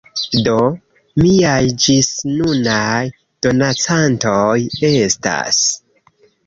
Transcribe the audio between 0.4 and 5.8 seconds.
Do, miaj ĝisnunaj donacantoj estas